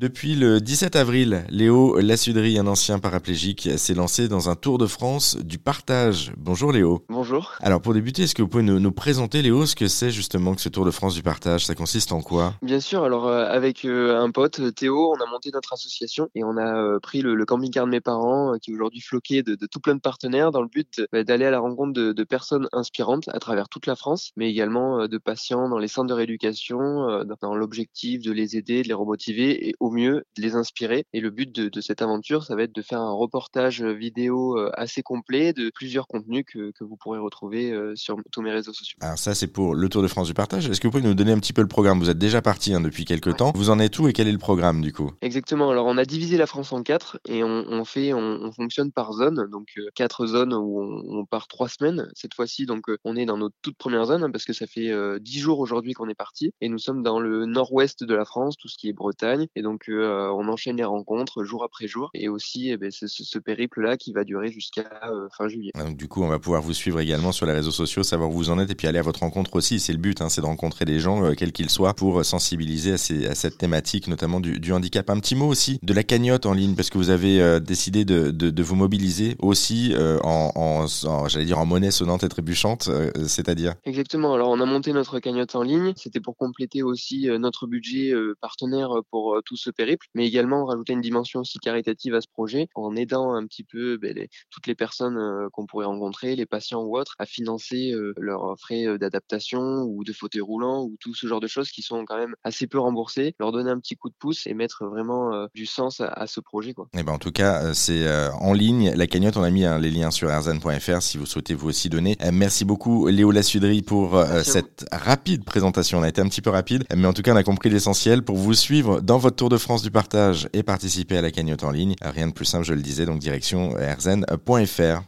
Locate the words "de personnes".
21.92-22.68